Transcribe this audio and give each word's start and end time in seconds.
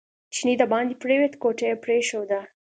چینی 0.33 0.53
دباندې 0.61 0.95
پرېوت 1.03 1.33
کوټه 1.41 1.65
یې 1.69 1.75
پرېښوده. 1.83 2.39